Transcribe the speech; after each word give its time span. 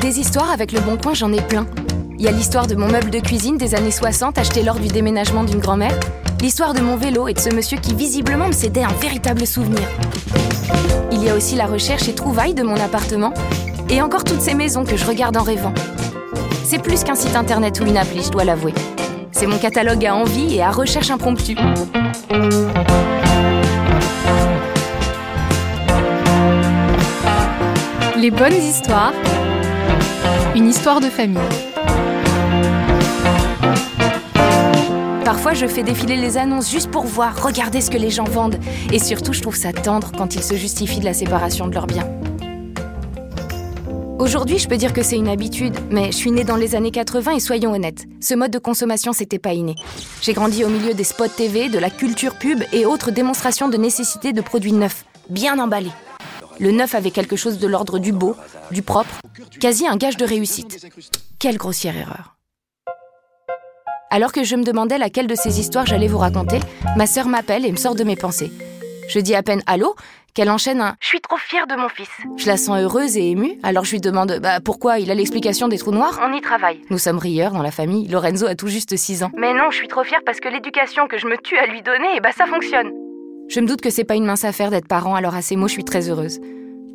Des 0.00 0.20
histoires 0.20 0.50
avec 0.52 0.70
le 0.70 0.80
bon 0.80 0.96
coin, 0.96 1.12
j'en 1.12 1.32
ai 1.32 1.40
plein. 1.40 1.66
Il 2.18 2.24
y 2.24 2.28
a 2.28 2.30
l'histoire 2.30 2.68
de 2.68 2.76
mon 2.76 2.86
meuble 2.86 3.10
de 3.10 3.18
cuisine 3.18 3.58
des 3.58 3.74
années 3.74 3.90
60 3.90 4.38
acheté 4.38 4.62
lors 4.62 4.78
du 4.78 4.86
déménagement 4.86 5.42
d'une 5.42 5.58
grand-mère, 5.58 5.98
l'histoire 6.40 6.72
de 6.72 6.80
mon 6.80 6.96
vélo 6.96 7.26
et 7.26 7.34
de 7.34 7.38
ce 7.40 7.52
monsieur 7.52 7.78
qui 7.78 7.94
visiblement 7.94 8.46
me 8.46 8.52
cédait 8.52 8.84
un 8.84 8.92
véritable 9.00 9.44
souvenir. 9.44 9.82
Il 11.10 11.24
y 11.24 11.28
a 11.28 11.34
aussi 11.34 11.56
la 11.56 11.66
recherche 11.66 12.08
et 12.08 12.14
trouvailles 12.14 12.54
de 12.54 12.62
mon 12.62 12.76
appartement, 12.76 13.34
et 13.90 14.00
encore 14.00 14.22
toutes 14.22 14.40
ces 14.40 14.54
maisons 14.54 14.84
que 14.84 14.96
je 14.96 15.04
regarde 15.04 15.36
en 15.36 15.42
rêvant. 15.42 15.74
C'est 16.64 16.80
plus 16.80 17.02
qu'un 17.02 17.16
site 17.16 17.34
internet 17.34 17.80
ou 17.80 17.86
une 17.86 17.96
appli, 17.96 18.22
je 18.22 18.30
dois 18.30 18.44
l'avouer. 18.44 18.74
C'est 19.32 19.46
mon 19.46 19.58
catalogue 19.58 20.06
à 20.06 20.14
envie 20.14 20.54
et 20.54 20.62
à 20.62 20.70
recherche 20.70 21.10
impromptue. 21.10 21.56
Les 28.16 28.30
bonnes 28.30 28.52
histoires. 28.54 29.12
Une 30.58 30.66
histoire 30.66 31.00
de 31.00 31.06
famille. 31.06 31.38
Parfois, 35.24 35.54
je 35.54 35.68
fais 35.68 35.84
défiler 35.84 36.16
les 36.16 36.36
annonces 36.36 36.68
juste 36.68 36.90
pour 36.90 37.04
voir, 37.04 37.40
regarder 37.40 37.80
ce 37.80 37.92
que 37.92 37.96
les 37.96 38.10
gens 38.10 38.24
vendent. 38.24 38.58
Et 38.92 38.98
surtout, 38.98 39.32
je 39.32 39.40
trouve 39.40 39.54
ça 39.54 39.72
tendre 39.72 40.10
quand 40.18 40.34
ils 40.34 40.42
se 40.42 40.56
justifient 40.56 40.98
de 40.98 41.04
la 41.04 41.14
séparation 41.14 41.68
de 41.68 41.74
leurs 41.74 41.86
biens. 41.86 42.08
Aujourd'hui, 44.18 44.58
je 44.58 44.66
peux 44.66 44.76
dire 44.76 44.92
que 44.92 45.04
c'est 45.04 45.14
une 45.14 45.28
habitude, 45.28 45.76
mais 45.92 46.06
je 46.06 46.16
suis 46.16 46.32
née 46.32 46.42
dans 46.42 46.56
les 46.56 46.74
années 46.74 46.90
80 46.90 47.36
et 47.36 47.40
soyons 47.40 47.72
honnêtes, 47.72 48.06
ce 48.20 48.34
mode 48.34 48.50
de 48.50 48.58
consommation, 48.58 49.12
c'était 49.12 49.38
pas 49.38 49.52
inné. 49.52 49.76
J'ai 50.22 50.32
grandi 50.32 50.64
au 50.64 50.68
milieu 50.68 50.92
des 50.92 51.04
spots 51.04 51.28
TV, 51.28 51.68
de 51.68 51.78
la 51.78 51.88
culture 51.88 52.34
pub 52.34 52.64
et 52.72 52.84
autres 52.84 53.12
démonstrations 53.12 53.68
de 53.68 53.76
nécessité 53.76 54.32
de 54.32 54.40
produits 54.40 54.72
neufs, 54.72 55.04
bien 55.30 55.60
emballés. 55.60 55.92
Le 56.60 56.72
neuf 56.72 56.94
avait 56.94 57.10
quelque 57.10 57.36
chose 57.36 57.58
de 57.58 57.66
l'ordre 57.66 57.98
du 57.98 58.12
beau, 58.12 58.34
du 58.70 58.82
propre, 58.82 59.20
quasi 59.60 59.86
un 59.86 59.96
gage 59.96 60.16
de 60.16 60.24
réussite. 60.24 60.86
Quelle 61.38 61.56
grossière 61.56 61.96
erreur. 61.96 62.34
Alors 64.10 64.32
que 64.32 64.42
je 64.42 64.56
me 64.56 64.64
demandais 64.64 64.98
laquelle 64.98 65.26
de 65.26 65.34
ces 65.34 65.60
histoires 65.60 65.86
j'allais 65.86 66.08
vous 66.08 66.18
raconter, 66.18 66.58
ma 66.96 67.06
sœur 67.06 67.28
m'appelle 67.28 67.64
et 67.66 67.70
me 67.70 67.76
sort 67.76 67.94
de 67.94 68.04
mes 68.04 68.16
pensées. 68.16 68.50
Je 69.08 69.20
dis 69.20 69.34
à 69.34 69.42
peine 69.42 69.62
allô? 69.66 69.94
qu'elle 70.34 70.50
enchaîne 70.50 70.80
un 70.80 70.94
Je 71.00 71.08
suis 71.08 71.20
trop 71.20 71.36
fière 71.36 71.66
de 71.66 71.74
mon 71.74 71.88
fils. 71.88 72.08
Je 72.36 72.46
la 72.46 72.56
sens 72.56 72.78
heureuse 72.78 73.16
et 73.16 73.30
émue, 73.30 73.58
alors 73.64 73.84
je 73.84 73.92
lui 73.92 74.00
demande 74.00 74.38
Bah 74.40 74.60
pourquoi? 74.60 75.00
Il 75.00 75.10
a 75.10 75.14
l'explication 75.14 75.66
des 75.66 75.78
trous 75.78 75.90
noirs? 75.90 76.20
On 76.22 76.32
y 76.32 76.40
travaille. 76.40 76.80
Nous 76.90 76.98
sommes 76.98 77.18
rieurs 77.18 77.52
dans 77.52 77.62
la 77.62 77.70
famille, 77.72 78.06
Lorenzo 78.08 78.46
a 78.46 78.54
tout 78.54 78.68
juste 78.68 78.96
6 78.96 79.24
ans. 79.24 79.30
Mais 79.36 79.52
non, 79.52 79.70
je 79.70 79.76
suis 79.76 79.88
trop 79.88 80.04
fière 80.04 80.20
parce 80.24 80.38
que 80.38 80.48
l'éducation 80.48 81.08
que 81.08 81.18
je 81.18 81.26
me 81.26 81.36
tue 81.38 81.58
à 81.58 81.66
lui 81.66 81.82
donner, 81.82 82.20
bah 82.22 82.30
ça 82.36 82.46
fonctionne. 82.46 82.90
Je 83.48 83.60
me 83.60 83.66
doute 83.66 83.80
que 83.80 83.90
c'est 83.90 84.04
pas 84.04 84.14
une 84.14 84.26
mince 84.26 84.44
affaire 84.44 84.70
d'être 84.70 84.86
parent, 84.86 85.14
alors 85.14 85.34
à 85.34 85.42
ces 85.42 85.56
mots, 85.56 85.68
je 85.68 85.72
suis 85.72 85.84
très 85.84 86.08
heureuse. 86.08 86.38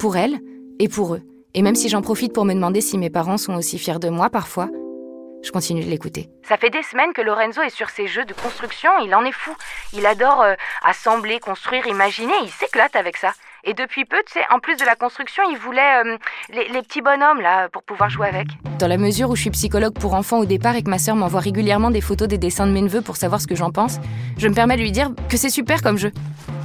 Pour 0.04 0.18
elle 0.18 0.42
et 0.80 0.90
pour 0.90 1.16
eux. 1.16 1.22
Et 1.54 1.62
même 1.62 1.76
si 1.76 1.88
j'en 1.88 2.02
profite 2.02 2.34
pour 2.34 2.44
me 2.44 2.54
demander 2.54 2.82
si 2.82 2.98
mes 2.98 3.10
parents 3.10 3.38
sont 3.38 3.54
aussi 3.54 3.80
fiers 3.80 4.00
de 4.00 4.10
moi 4.10 4.30
parfois, 4.30 4.68
je 5.42 5.50
continue 5.50 5.82
de 5.82 5.90
l'écouter. 5.90 6.30
Ça 6.46 6.58
fait 6.58 6.70
des 6.70 6.84
semaines 6.84 7.14
que 7.14 7.22
Lorenzo 7.22 7.62
est 7.62 7.70
sur 7.70 7.90
ses 7.90 8.08
jeux 8.08 8.26
de 8.26 8.34
construction, 8.34 8.92
il 9.06 9.16
en 9.16 9.24
est 9.24 9.32
fou. 9.32 9.56
Il 9.94 10.06
adore 10.06 10.42
euh, 10.42 10.56
assembler, 10.84 11.40
construire, 11.40 11.88
imaginer, 11.88 12.34
il 12.44 12.50
s'éclate 12.50 12.98
avec 12.98 13.16
ça. 13.16 13.32
Et 13.64 13.74
depuis 13.74 14.04
peu, 14.04 14.18
tu 14.28 14.34
sais, 14.34 14.42
en 14.52 14.60
plus 14.60 14.76
de 14.76 14.84
la 14.84 14.98
construction, 14.98 15.42
il 15.50 15.58
voulait 15.58 16.04
euh, 16.04 16.18
les, 16.50 16.68
les, 16.68 16.82
petits 16.82 17.02
bonhommes, 17.02 17.40
là, 17.40 17.70
pour 17.70 17.84
pouvoir 17.84 18.10
jouer 18.10 18.28
avec. 18.28 18.48
Dans 18.80 18.90
la 18.90 18.98
mesure 18.98 19.30
où 19.30 19.38
je 19.38 19.42
suis 19.44 19.52
psychologue 19.52 19.94
pour 19.94 20.16
enfants 20.16 20.40
au 20.40 20.46
départ 20.46 20.76
et 20.76 20.84
que 20.84 20.90
ma 20.90 21.00
sœur 21.00 21.16
m'envoie 21.16 21.40
régulièrement 21.40 21.92
des 21.92 22.02
photos 22.02 22.28
des 22.28 22.38
dessins 22.38 22.68
de 22.68 22.74
mes 22.74 22.82
neveux 22.82 23.02
pour 23.02 23.16
savoir 23.16 23.40
ce 23.40 23.48
que 23.48 23.56
j'en 23.56 23.72
pense, 23.72 24.00
je 24.38 24.50
me 24.50 24.54
permets 24.54 24.76
de 24.76 24.82
lui 24.82 24.92
dire 24.92 25.12
que 25.30 25.38
c'est 25.38 25.50
super 25.50 25.82
comme 25.82 25.98
jeu. 25.98 26.12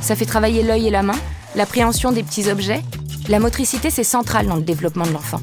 Ça 0.00 0.16
fait 0.16 0.26
travailler 0.26 0.64
l'œil 0.64 0.88
et 0.88 0.90
la 0.90 1.04
main, 1.04 1.14
l'appréhension 1.54 2.10
des 2.10 2.24
petits 2.24 2.50
objets. 2.50 2.80
La 3.28 3.40
motricité, 3.40 3.90
c'est 3.90 4.04
central 4.04 4.46
dans 4.46 4.56
le 4.56 4.62
développement 4.62 5.04
de 5.04 5.12
l'enfant. 5.12 5.40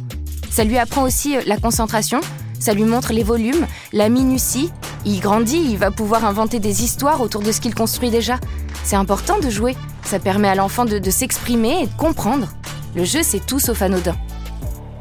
Ça 0.50 0.64
lui 0.64 0.80
apprend 0.80 1.04
aussi 1.04 1.38
euh, 1.38 1.42
la 1.46 1.58
concentration, 1.58 2.20
ça 2.60 2.74
lui 2.74 2.84
montre 2.84 3.14
les 3.14 3.22
volumes, 3.22 3.68
la 3.94 4.10
minutie. 4.10 4.72
Il 5.06 5.20
grandit, 5.20 5.64
il 5.70 5.78
va 5.78 5.92
pouvoir 5.92 6.26
inventer 6.26 6.60
des 6.60 6.84
histoires 6.84 7.22
autour 7.22 7.42
de 7.44 7.52
ce 7.52 7.62
qu'il 7.62 7.76
construit 7.76 8.10
déjà. 8.10 8.40
C'est 8.84 8.96
important 8.96 9.38
de 9.38 9.52
jouer. 9.52 9.76
Ça 10.04 10.18
permet 10.18 10.48
à 10.48 10.56
l'enfant 10.56 10.86
de, 10.86 10.98
de 10.98 11.12
s'exprimer 11.12 11.84
et 11.84 11.86
de 11.86 11.94
comprendre. 11.96 12.48
Le 12.96 13.04
jeu, 13.04 13.22
c'est 13.22 13.46
tout 13.46 13.60
sauf 13.60 13.84
anodin. 13.84 14.16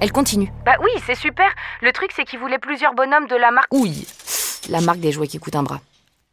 Elle 0.00 0.12
continue. 0.12 0.53
Bah 0.67 0.77
oui, 0.83 0.91
c'est 1.06 1.15
super. 1.15 1.47
Le 1.81 1.91
truc, 1.93 2.11
c'est 2.15 2.25
qu'il 2.25 2.39
voulait 2.39 2.59
plusieurs 2.59 2.94
bonhommes 2.94 3.28
de 3.28 3.37
la 3.37 3.50
marque. 3.50 3.69
Oui, 3.73 4.06
la 4.69 4.83
marque 4.83 5.00
des 5.00 5.12
jouets 5.12 5.28
qui 5.28 5.39
coûte 5.39 5.56
un 5.56 5.62
bras. 5.62 5.81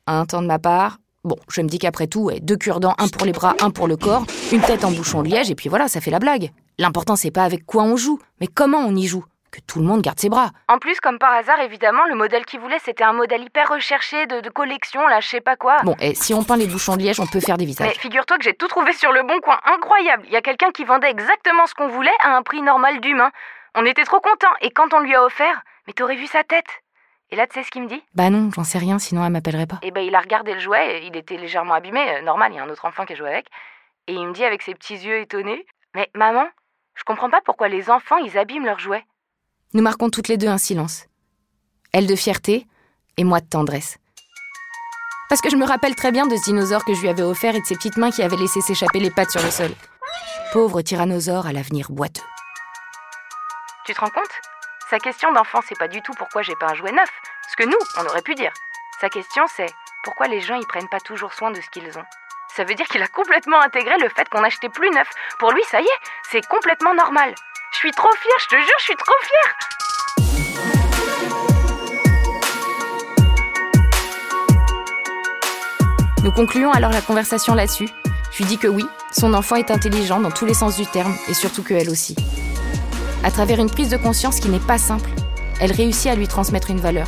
Un 0.06 0.26
temps 0.26 0.42
de 0.42 0.48
ma 0.48 0.60
part. 0.60 0.98
Bon, 1.24 1.36
je 1.52 1.62
me 1.62 1.68
dis 1.68 1.78
qu'après 1.78 2.08
tout, 2.08 2.22
ouais, 2.22 2.40
deux 2.40 2.58
cure-dents, 2.58 2.96
un 2.98 3.08
pour 3.08 3.28
les 3.28 3.32
bras, 3.32 3.54
un 3.62 3.70
pour 3.70 3.88
le 3.88 3.96
corps, 3.96 4.26
une 4.52 4.62
tête 4.62 4.84
en 4.84 4.90
bouchon 4.90 5.22
liège, 5.22 5.52
et 5.52 5.56
puis 5.56 5.70
voilà, 5.70 5.88
ça 5.88 6.02
fait 6.02 6.10
la 6.10 6.18
blague. 6.18 6.50
L'important, 6.80 7.16
c'est 7.16 7.30
pas 7.30 7.44
avec 7.44 7.64
quoi 7.64 7.84
on 7.84 7.96
joue, 7.96 8.18
mais 8.40 8.48
comment 8.48 8.80
on 8.80 8.96
y 8.96 9.06
joue 9.06 9.24
que 9.52 9.60
tout 9.68 9.78
le 9.78 9.86
monde 9.86 10.02
garde 10.02 10.20
ses 10.20 10.30
bras. 10.30 10.50
En 10.68 10.80
plus, 10.80 11.00
comme 11.00 11.20
par 11.20 11.32
hasard, 11.32 11.60
évidemment, 11.60 12.06
le 12.06 12.16
modèle 12.16 12.44
qu'il 12.46 12.60
voulait, 12.60 12.80
c'était 12.84 13.04
un 13.04 13.14
modèle 13.14 13.44
hyper 13.44 13.70
recherché 13.70 14.26
de, 14.26 14.40
de, 14.40 14.50
collection, 14.50 15.06
là, 15.06 15.20
je 15.20 15.28
sais 15.28 15.42
pas 15.42 15.56
quoi. 15.58 15.78
Bon, 15.84 15.96
et 16.00 16.16
si 16.16 16.34
on 16.34 16.44
peint 16.44 16.58
les 16.58 16.66
bouchons 16.66 16.98
de 16.98 17.04
liège, 17.04 17.20
on 17.20 17.28
peut 17.28 17.40
faire 17.40 17.58
des 17.58 17.66
visages. 17.66 17.88
Mais 17.88 17.94
figure-toi 17.94 18.40
que 18.40 18.44
j'ai 18.44 18.56
tout 18.56 18.68
trouvé 18.68 18.92
sur 18.94 19.12
le 19.12 19.22
bon 19.22 19.40
coin, 19.42 19.60
incroyable. 19.66 20.24
Il 20.26 20.32
y 20.32 20.38
a 20.38 20.42
quelqu'un 20.42 20.72
qui 20.72 20.86
vendait 20.86 21.12
exactement 21.12 21.68
ce 21.68 21.76
qu'on 21.76 21.90
voulait 21.90 22.10
à 22.24 22.36
un 22.36 22.42
prix 22.42 22.64
normal 22.64 23.00
d'humain. 23.00 23.30
On 23.76 23.86
était 23.86 24.06
trop 24.06 24.22
contents, 24.22 24.56
et 24.62 24.72
quand 24.72 24.92
on 24.96 25.00
lui 25.02 25.14
a 25.14 25.24
offert, 25.24 25.62
mais 25.86 25.94
t'aurais 25.94 26.16
vu 26.16 26.26
sa 26.26 26.44
tête 26.44 26.82
et 27.32 27.38
là, 27.38 27.48
tu 27.48 27.54
sais 27.54 27.64
ce 27.64 27.72
qu'il 27.72 27.82
me 27.82 27.88
dit? 27.88 28.04
Bah 28.14 28.30
non, 28.30 28.52
j'en 28.54 28.66
sais 28.66 28.78
rien, 28.78 29.00
sinon 29.00 29.26
elle 29.26 29.32
m'appellerait 29.32 29.66
pas. 29.66 29.80
Et 29.84 29.92
bah 29.92 30.02
il 30.02 30.14
a 30.16 30.20
regardé 30.20 30.54
le 30.54 30.60
jouet, 30.60 31.06
il 31.06 31.16
était 31.16 31.38
légèrement 31.38 31.74
abîmé, 31.74 32.02
euh, 32.18 32.22
normal, 32.22 32.52
il 32.52 32.58
y 32.58 32.60
a 32.60 32.64
un 32.64 32.70
autre 32.70 32.86
enfant 32.86 33.06
qui 33.06 33.14
a 33.14 33.16
joué 33.16 33.30
avec. 33.30 33.48
Et 34.08 34.14
il 34.14 34.28
me 34.28 34.34
dit 34.34 34.44
avec 34.44 34.62
ses 34.62 34.74
petits 34.74 34.96
yeux 34.96 35.22
étonnés 35.22 35.66
Mais 35.96 36.10
maman, 36.14 36.46
je 36.96 37.04
comprends 37.04 37.30
pas 37.30 37.40
pourquoi 37.46 37.70
les 37.70 37.90
enfants 37.90 38.18
ils 38.18 38.38
abîment 38.38 38.66
leurs 38.66 38.80
jouets. 38.80 39.06
Nous 39.74 39.82
marquons 39.82 40.10
toutes 40.10 40.28
les 40.28 40.38
deux 40.38 40.50
un 40.50 40.58
silence. 40.58 41.06
Elle 41.94 42.08
de 42.08 42.16
fierté 42.16 42.68
et 43.16 43.24
moi 43.24 43.40
de 43.40 43.48
tendresse. 43.48 43.98
Parce 45.30 45.40
que 45.40 45.50
je 45.50 45.56
me 45.56 45.66
rappelle 45.66 45.96
très 45.96 46.12
bien 46.12 46.28
de 46.28 46.36
ce 46.36 46.44
dinosaure 46.44 46.84
que 46.84 46.94
je 46.94 47.00
lui 47.00 47.08
avais 47.08 47.24
offert 47.24 47.56
et 47.56 47.62
de 47.62 47.66
ses 47.66 47.76
petites 47.76 47.96
mains 47.96 48.12
qui 48.12 48.24
avaient 48.24 48.36
laissé 48.36 48.60
s'échapper 48.60 49.00
les 49.00 49.12
pattes 49.12 49.32
sur 49.32 49.42
le 49.42 49.52
sol. 49.52 49.72
Pauvre 50.52 50.82
tyrannosaure 50.82 51.48
à 51.48 51.54
l'avenir 51.54 51.88
boiteux. 51.90 52.22
Tu 53.86 53.94
te 53.94 54.02
rends 54.02 54.10
compte? 54.10 54.51
Sa 54.92 55.00
question 55.00 55.32
d'enfant, 55.32 55.62
c'est 55.66 55.80
pas 55.80 55.88
du 55.88 56.02
tout 56.02 56.12
pourquoi 56.18 56.42
j'ai 56.42 56.58
pas 56.58 56.66
un 56.68 56.74
jouet 56.74 56.92
neuf, 56.92 57.10
ce 57.50 57.56
que 57.56 57.64
nous, 57.64 57.78
on 57.98 58.06
aurait 58.08 58.22
pu 58.22 58.36
dire. 58.36 58.52
Sa 59.00 59.08
question, 59.08 59.46
c'est 59.56 59.74
pourquoi 60.04 60.28
les 60.28 60.42
gens 60.42 60.56
ils 60.56 60.68
prennent 60.68 60.90
pas 60.90 61.00
toujours 61.00 61.32
soin 61.32 61.50
de 61.50 61.62
ce 61.62 61.70
qu'ils 61.70 61.98
ont. 61.98 62.04
Ça 62.54 62.66
veut 62.66 62.76
dire 62.76 62.86
qu'il 62.88 63.02
a 63.02 63.08
complètement 63.08 63.62
intégré 63.62 63.98
le 64.00 64.10
fait 64.10 64.28
qu'on 64.28 64.44
achetait 64.44 64.68
plus 64.68 64.90
neuf. 64.90 65.08
Pour 65.40 65.54
lui, 65.54 65.64
ça 65.72 65.80
y 65.80 65.86
est, 65.86 66.00
c'est 66.30 66.46
complètement 66.46 66.94
normal. 66.94 67.34
Je 67.72 67.78
suis 67.78 67.92
trop 67.92 68.12
fière, 68.18 68.36
je 68.42 68.48
te 68.48 68.56
jure, 68.58 68.76
je 68.80 68.84
suis 68.84 68.98
trop 68.98 69.16
fière. 69.22 69.56
Nous 76.22 76.34
concluons 76.34 76.74
alors 76.74 76.92
la 76.92 77.02
conversation 77.02 77.56
là-dessus. 77.56 77.88
Je 78.34 78.40
lui 78.40 78.46
dis 78.46 78.58
que 78.58 78.68
oui, 78.68 78.86
son 79.14 79.34
enfant 79.36 79.56
est 79.56 79.72
intelligent 79.72 80.20
dans 80.20 80.32
tous 80.32 80.46
les 80.46 80.54
sens 80.54 80.76
du 80.76 80.86
terme, 80.86 81.16
et 81.30 81.34
surtout 81.34 81.64
que 81.64 81.76
elle 81.76 81.90
aussi. 81.90 82.14
À 83.24 83.30
travers 83.30 83.60
une 83.60 83.70
prise 83.70 83.90
de 83.90 83.98
conscience 83.98 84.40
qui 84.40 84.50
n'est 84.50 84.60
pas 84.60 84.78
simple, 84.78 85.10
elle 85.60 85.72
réussit 85.72 86.12
à 86.12 86.16
lui 86.16 86.28
transmettre 86.28 86.72
une 86.72 86.80
valeur. 86.80 87.08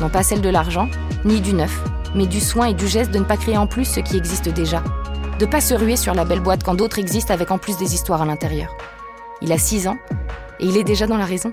Non 0.00 0.08
pas 0.08 0.22
celle 0.22 0.40
de 0.40 0.48
l'argent, 0.48 0.88
ni 1.24 1.40
du 1.40 1.52
neuf, 1.52 1.82
mais 2.14 2.26
du 2.26 2.40
soin 2.40 2.66
et 2.66 2.74
du 2.74 2.86
geste 2.86 3.10
de 3.10 3.18
ne 3.18 3.24
pas 3.24 3.36
créer 3.36 3.56
en 3.56 3.66
plus 3.66 3.84
ce 3.84 4.00
qui 4.00 4.16
existe 4.16 4.48
déjà. 4.48 4.82
De 5.40 5.46
pas 5.46 5.60
se 5.60 5.74
ruer 5.74 5.96
sur 5.96 6.14
la 6.14 6.24
belle 6.24 6.40
boîte 6.40 6.62
quand 6.62 6.74
d'autres 6.74 6.98
existent 6.98 7.34
avec 7.34 7.50
en 7.50 7.58
plus 7.58 7.76
des 7.76 7.94
histoires 7.94 8.22
à 8.22 8.26
l'intérieur. 8.26 8.76
Il 9.42 9.52
a 9.52 9.58
6 9.58 9.88
ans 9.88 9.98
et 10.60 10.66
il 10.66 10.76
est 10.76 10.84
déjà 10.84 11.06
dans 11.06 11.16
la 11.16 11.24
raison. 11.24 11.52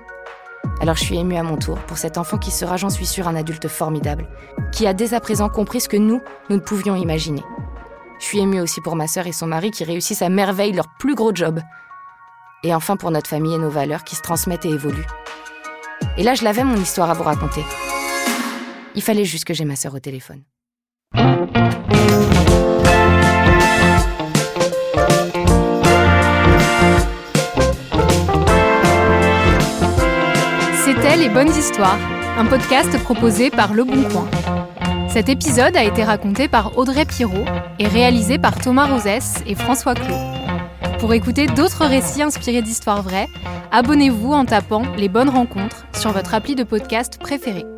Alors 0.81 0.95
je 0.95 1.03
suis 1.03 1.17
émue 1.17 1.37
à 1.37 1.43
mon 1.43 1.57
tour 1.57 1.79
pour 1.79 1.97
cet 1.97 2.17
enfant 2.17 2.37
qui 2.37 2.51
sera, 2.51 2.77
j'en 2.77 2.89
suis 2.89 3.05
sûre, 3.05 3.27
un 3.27 3.35
adulte 3.35 3.67
formidable, 3.67 4.27
qui 4.71 4.85
a 4.85 4.93
dès 4.93 5.13
à 5.13 5.19
présent 5.19 5.49
compris 5.49 5.81
ce 5.81 5.89
que 5.89 5.97
nous, 5.97 6.21
nous 6.49 6.57
ne 6.57 6.61
pouvions 6.61 6.95
imaginer. 6.95 7.43
Je 8.19 8.25
suis 8.25 8.39
émue 8.39 8.61
aussi 8.61 8.81
pour 8.81 8.95
ma 8.95 9.07
sœur 9.07 9.27
et 9.27 9.31
son 9.31 9.47
mari 9.47 9.71
qui 9.71 9.83
réussissent 9.83 10.21
à 10.21 10.29
merveille 10.29 10.73
leur 10.73 10.87
plus 10.99 11.15
gros 11.15 11.33
job. 11.33 11.59
Et 12.65 12.73
enfin 12.73 12.97
pour 12.97 13.11
notre 13.11 13.29
famille 13.29 13.53
et 13.53 13.59
nos 13.59 13.69
valeurs 13.69 14.03
qui 14.03 14.15
se 14.15 14.23
transmettent 14.23 14.65
et 14.65 14.69
évoluent. 14.69 15.05
Et 16.17 16.23
là, 16.23 16.33
je 16.33 16.43
l'avais 16.43 16.63
mon 16.63 16.75
histoire 16.77 17.11
à 17.11 17.13
vous 17.13 17.21
raconter. 17.21 17.63
Il 18.95 19.03
fallait 19.03 19.23
juste 19.23 19.45
que 19.45 19.53
j'ai 19.53 19.65
ma 19.65 19.75
sœur 19.75 19.93
au 19.93 19.99
téléphone. 19.99 20.41
C'était 30.83 31.17
Les 31.17 31.29
Bonnes 31.29 31.49
Histoires, 31.49 31.99
un 32.35 32.45
podcast 32.45 32.97
proposé 33.03 33.51
par 33.51 33.75
Le 33.75 33.83
Bon 33.83 34.01
Coin. 34.09 34.27
Cet 35.07 35.29
épisode 35.29 35.77
a 35.77 35.83
été 35.83 36.03
raconté 36.03 36.47
par 36.47 36.79
Audrey 36.79 37.05
Pirot 37.05 37.45
et 37.77 37.87
réalisé 37.87 38.39
par 38.39 38.59
Thomas 38.59 38.87
Rosès 38.87 39.43
et 39.45 39.53
François 39.53 39.93
Clos. 39.93 40.34
Pour 41.05 41.13
écouter 41.13 41.45
d'autres 41.45 41.85
récits 41.85 42.23
inspirés 42.23 42.63
d'histoires 42.63 43.03
vraies, 43.03 43.27
abonnez-vous 43.71 44.33
en 44.33 44.43
tapant 44.43 44.81
Les 44.97 45.07
Bonnes 45.07 45.29
Rencontres 45.29 45.85
sur 45.93 46.11
votre 46.11 46.33
appli 46.33 46.55
de 46.55 46.63
podcast 46.63 47.19
préférée. 47.19 47.74